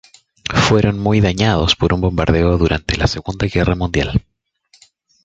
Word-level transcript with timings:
Fueron 0.67 0.97
muy 0.97 1.21
dañados 1.21 1.75
por 1.75 1.93
un 1.93 2.01
bombardeo 2.01 2.57
durante 2.57 2.97
la 2.97 3.05
Segunda 3.05 3.45
Guerra 3.45 3.75
Mundial. 3.75 4.25